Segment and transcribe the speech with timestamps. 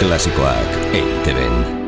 [0.00, 1.79] Klasikoak eiteben.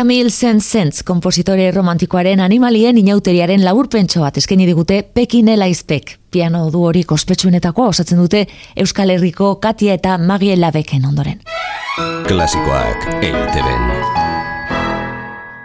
[0.00, 6.14] Camille Saint-Saëns, kompositore romantikoaren animalien inauteriaren laburpentso bat eskeni digute Pekin Elaizpek.
[6.32, 8.46] Piano du hori kospetsuenetakoa osatzen dute
[8.80, 11.42] Euskal Herriko Katia eta Magiela Beken ondoren.
[12.24, 13.90] Klasikoak eiteben.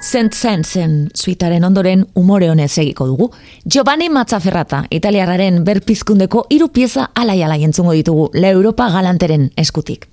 [0.03, 3.29] Saint Saënsen suitaren ondoren umore honez egiko dugu.
[3.63, 10.09] Giovanni Mazzaferrata, italiarraren berpizkundeko hiru pieza alai-alai entzungo ditugu, La Europa galanteren eskutik.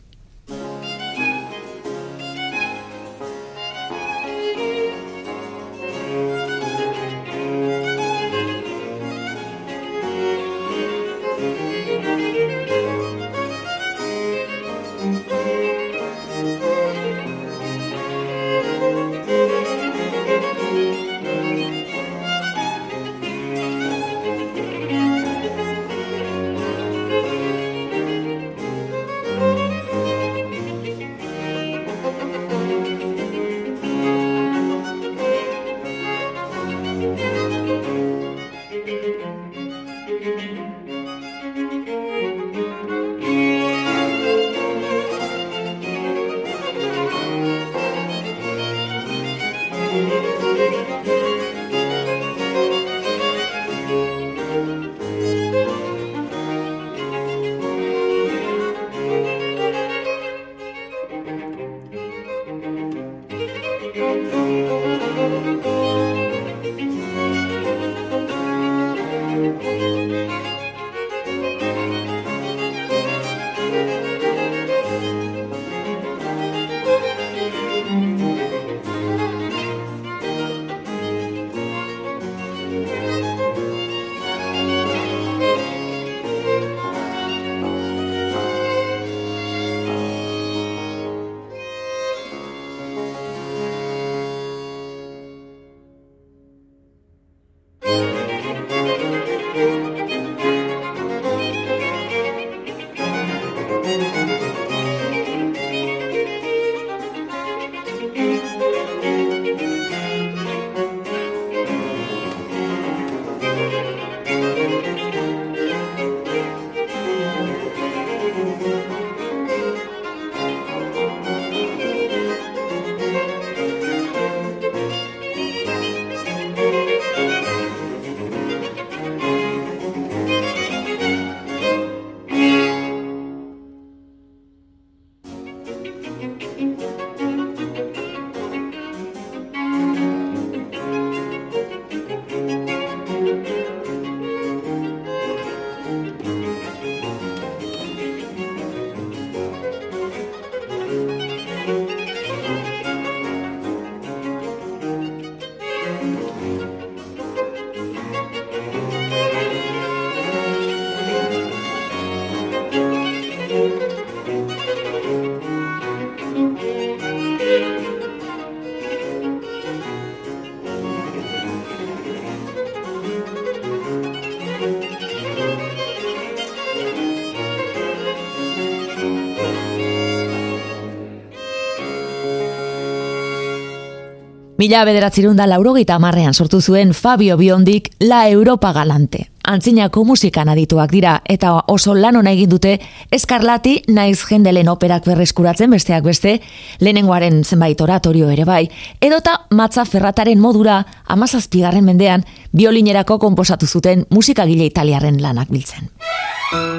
[184.63, 189.25] Mila bederatzerun da laurogeita amarrean sortu zuen Fabio Biondik La Europa Galante.
[189.43, 192.77] Antzinako musikan adituak dira eta oso lan hona egin dute
[193.11, 196.37] eskarlati naiz jendelen operak berreskuratzen besteak beste,
[196.79, 198.69] lehenengoaren zenbait oratorio ere bai,
[199.01, 200.79] edota matza ferrataren modura
[201.11, 202.23] amazazpigarren mendean
[202.53, 205.91] biolinerako konposatu zuten musikagile italiaren lanak biltzen.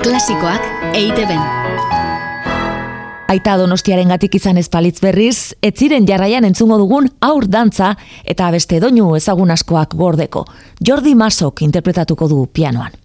[0.08, 1.28] Klasikoak eite
[3.32, 7.94] Aita donostiaren gatik izan espalitz berriz, etziren jarraian entzungo dugun aur dantza
[8.24, 10.44] eta beste doinu ezagun askoak gordeko.
[10.84, 13.03] Jordi Masok interpretatuko du pianoan.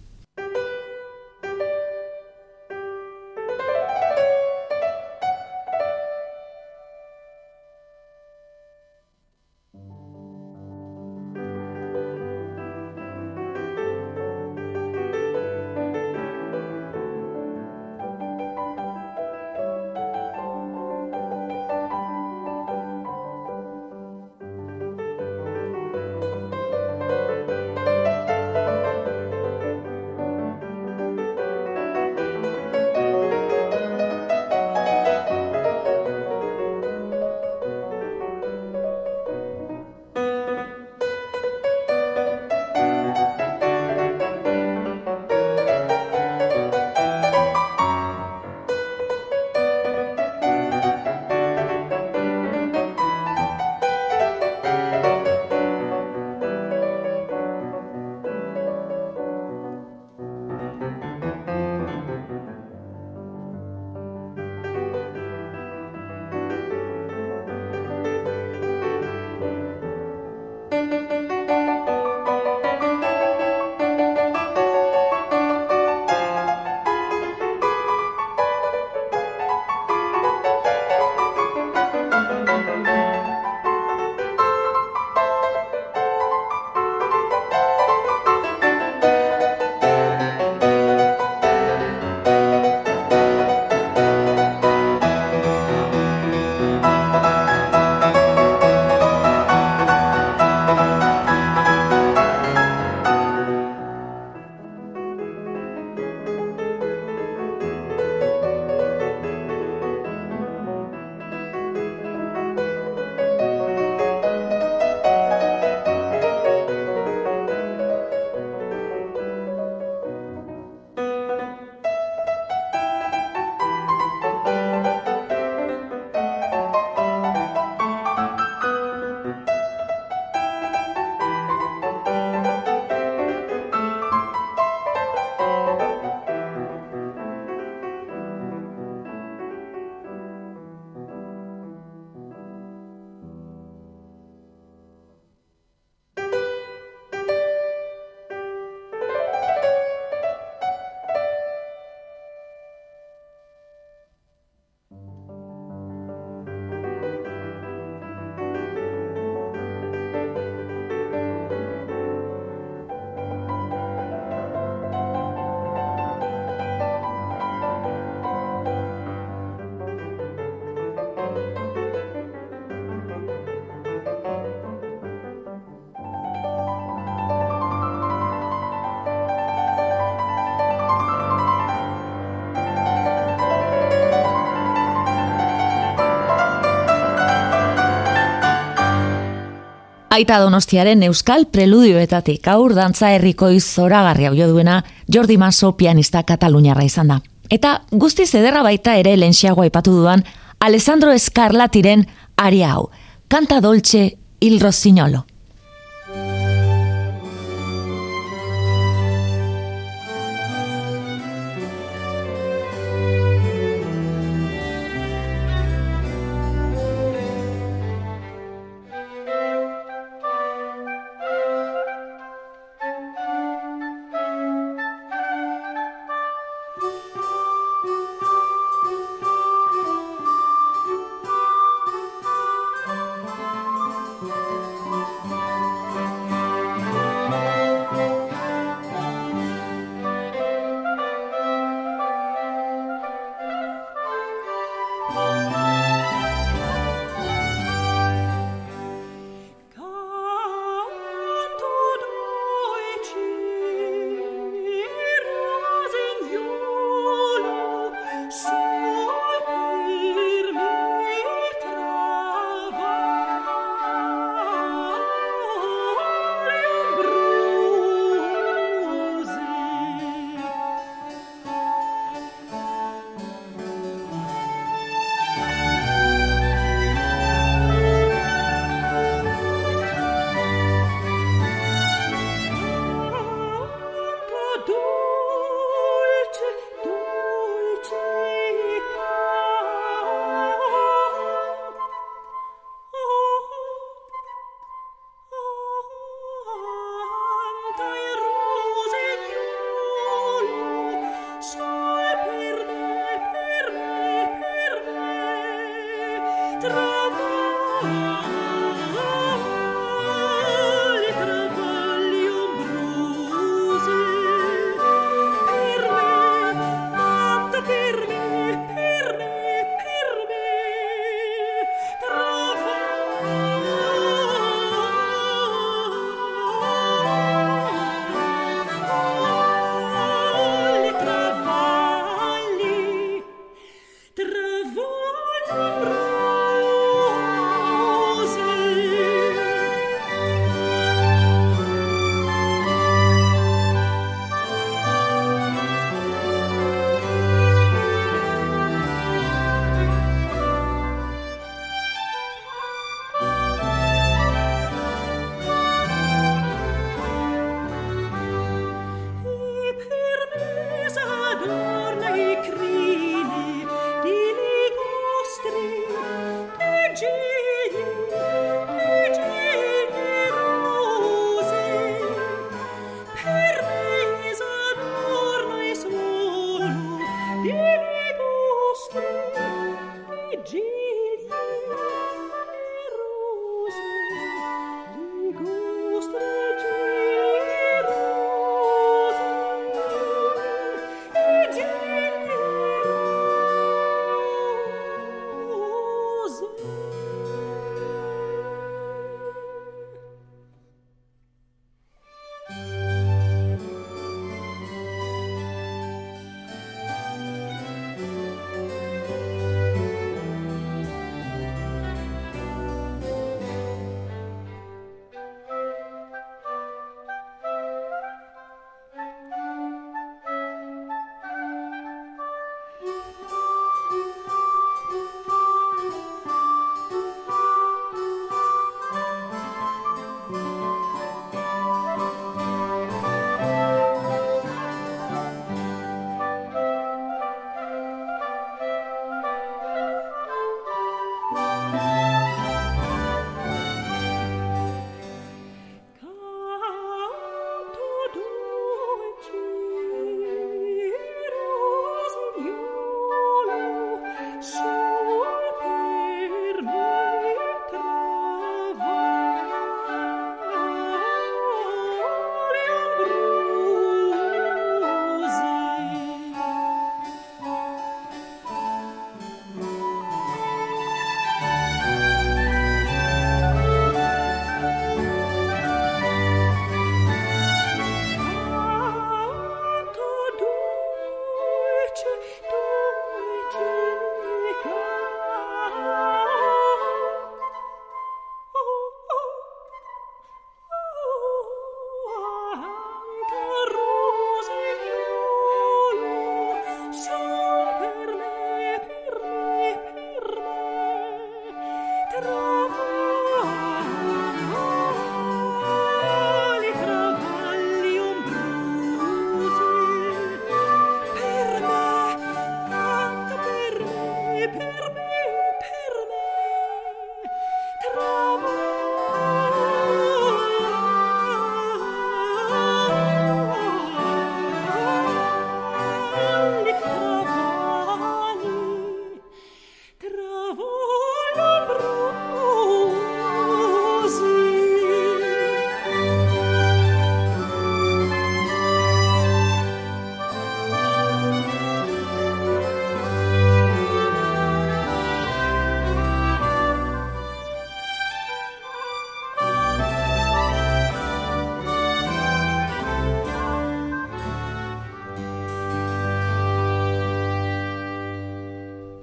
[190.19, 197.13] Aita Donostiaren Euskal Preludioetatik aur dantza herriko izoragarri hau duena Jordi Maso pianista Kataluniarra izan
[197.13, 197.21] da.
[197.47, 200.25] Eta guzti zederra baita ere lentsiagoa ipatu duan
[200.59, 202.03] Alessandro Escarlatiren
[202.35, 202.89] aria hau,
[203.29, 205.28] Canta Dolce il Rossignolo.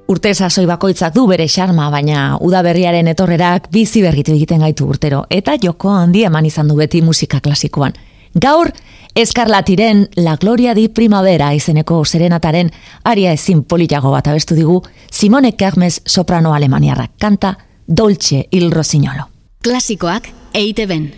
[0.06, 5.56] Urte sasoi bakoitzak du bere xarma, baina udaberriaren etorrerak bizi berritu egiten gaitu urtero, eta
[5.62, 7.96] joko handi eman izan du beti musika klasikoan.
[8.38, 8.70] Gaur,
[9.18, 12.70] eskarlatiren La Gloria di Primavera izeneko serenataren
[13.02, 19.26] aria ezin politiago bat abestu digu Simone Kermes soprano alemaniarrak kanta Dolce il Rossignolo.
[19.62, 21.10] Klasikoak eite ben.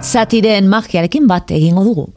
[0.00, 2.08] Zatiren magiarekin bat egingo dugu.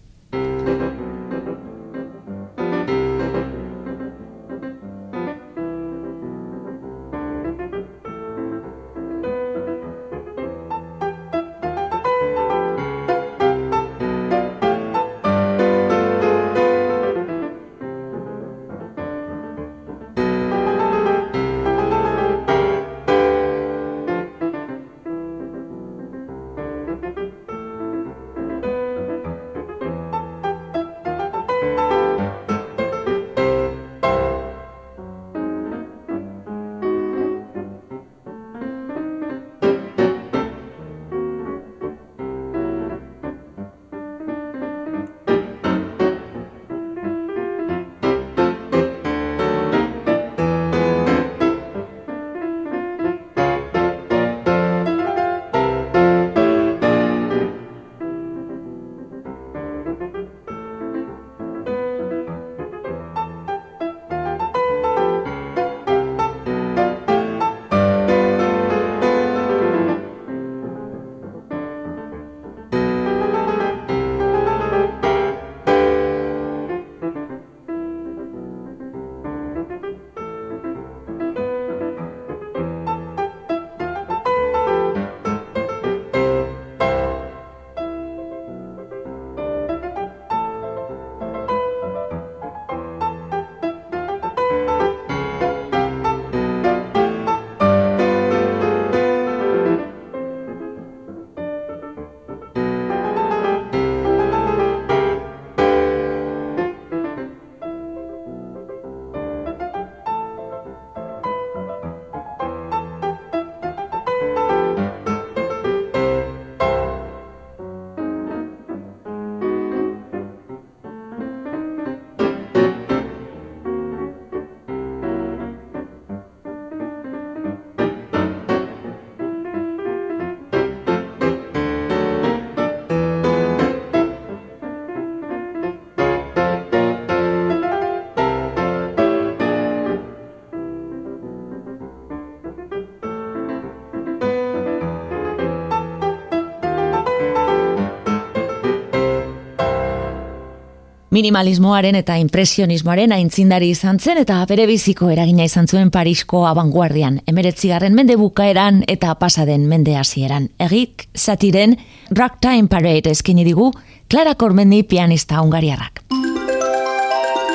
[151.16, 157.94] Minimalismoaren eta impresionismoaren aintzindari izan zen eta bere biziko eragina izan zuen Parisko abanguardian, emeretzigarren
[157.96, 160.50] mende bukaeran eta pasaden mende hasieran.
[160.60, 161.78] Egik, satiren,
[162.12, 163.70] Ragtime Parade eskini digu,
[164.12, 166.02] Clara Kormendi pianista ungariarrak.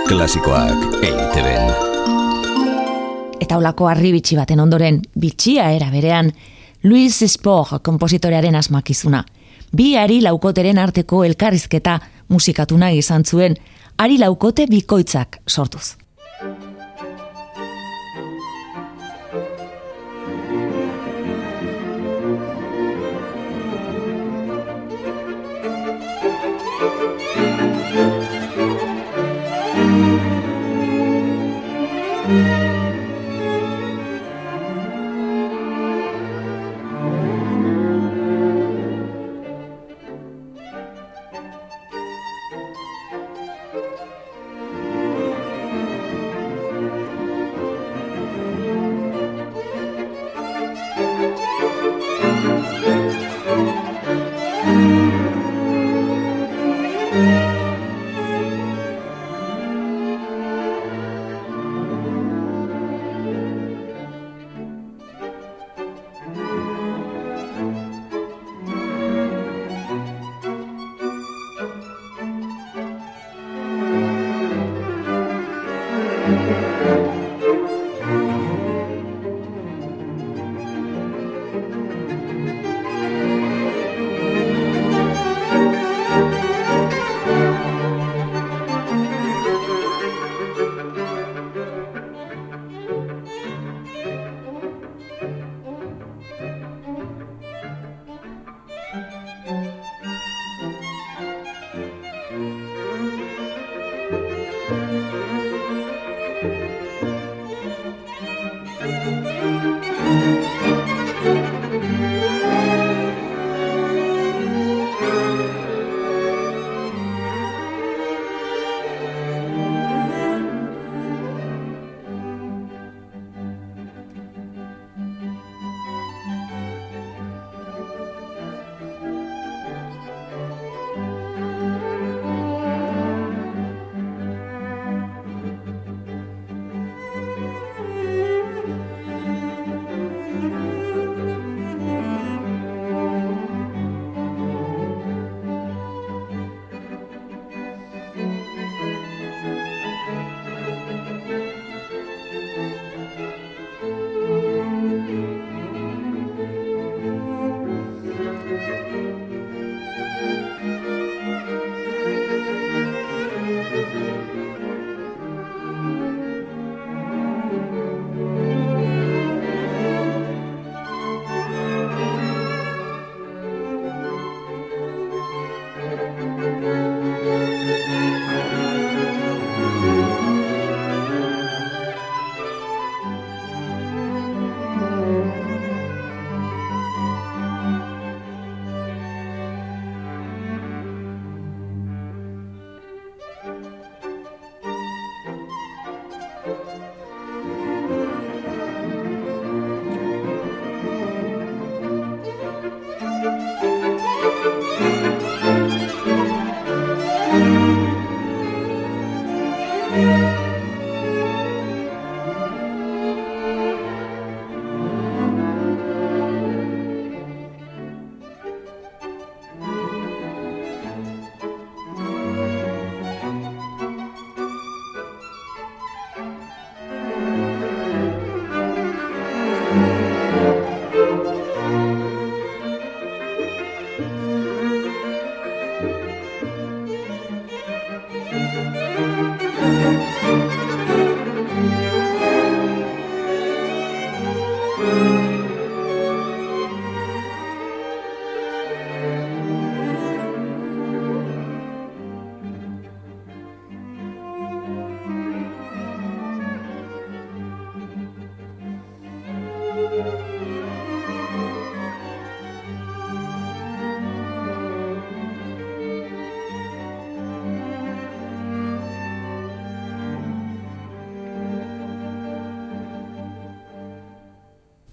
[0.09, 1.68] Klasikoak eiteben.
[3.40, 6.33] Eta holako arribitsi baten ondoren, bitxia era berean,
[6.83, 9.20] Luis Spohr kompositorearen asmakizuna.
[9.77, 11.99] Bi ari laukoteren arteko elkarrizketa
[12.31, 13.59] musikatu nahi izan zuen,
[13.99, 15.97] ari laukote bikoitzak sortuz.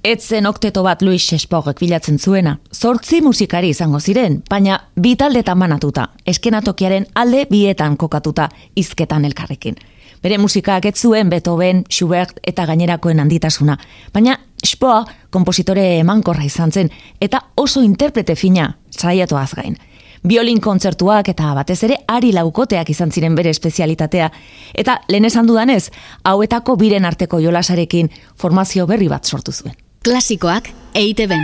[0.08, 2.54] Etzen okteto bat Luis Shespogek bilatzen zuena.
[2.72, 8.46] Zortzi musikari izango ziren, baina bi taldetan banatuta, eskenatokiaren alde bietan kokatuta
[8.80, 9.76] izketan elkarrekin.
[10.24, 13.76] Bere musikak ez zuen Beethoven, Schubert eta gainerakoen handitasuna,
[14.14, 19.76] baina Spoa kompositore emankorra izan zen eta oso interprete fina saiatu gain.
[20.24, 24.32] Biolin kontzertuak eta batez ere ari laukoteak izan ziren bere espezialitatea
[24.74, 25.92] eta lehen esan dudanez,
[26.24, 29.87] hauetako biren arteko jolasarekin formazio berri bat sortu zuen.
[30.08, 31.42] Klasikoak eite ben.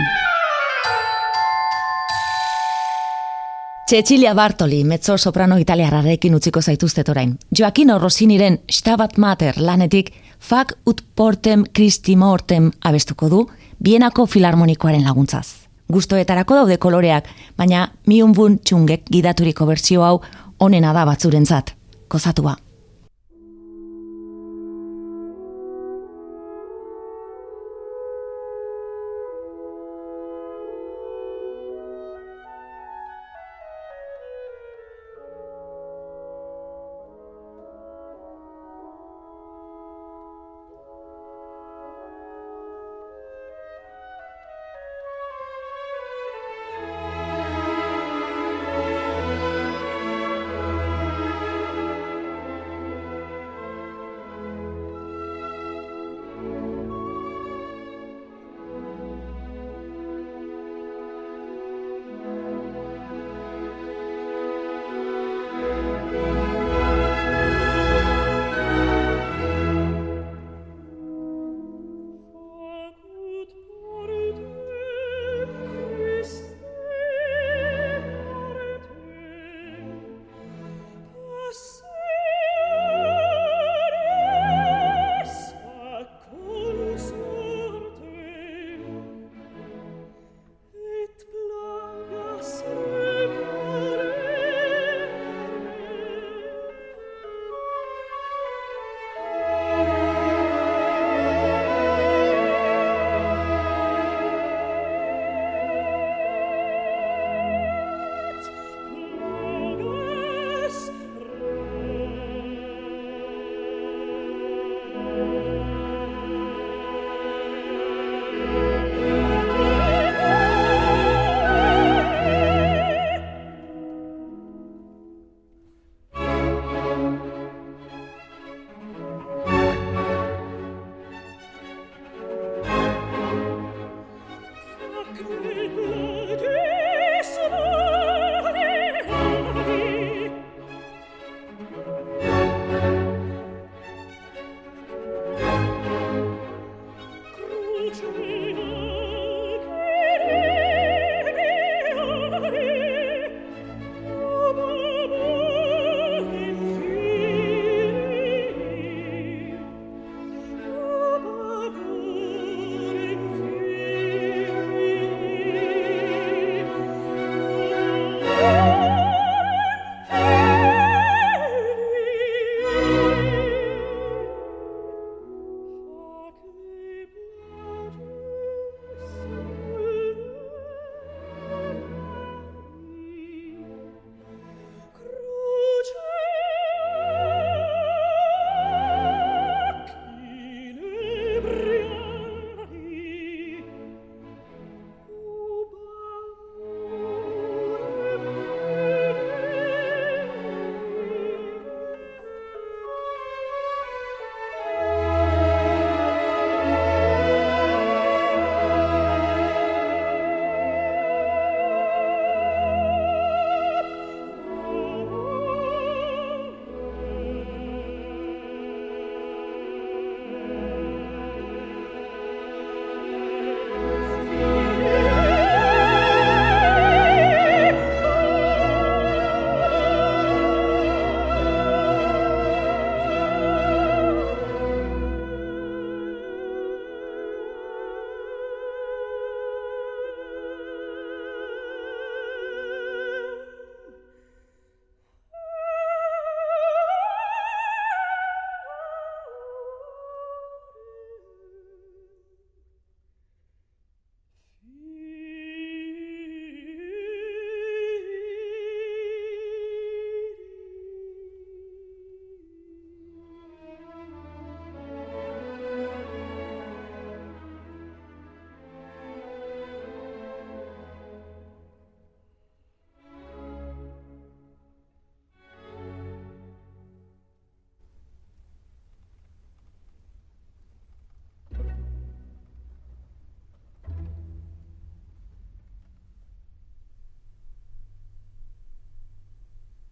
[3.90, 7.36] Cecilia Bartoli, mezzo soprano italiararekin utziko zaituztet orain.
[7.58, 13.44] Joaquino Rossiniren Stabat Mater lanetik Fak ut portem Christi mortem abestuko du,
[13.84, 15.46] bienako filarmonikoaren laguntzaz.
[15.92, 20.22] Gustoetarako daude koloreak, baina miunbun txungek gidaturiko bertsio hau
[20.58, 21.76] onena da batzurentzat.
[22.08, 22.63] Kozatua.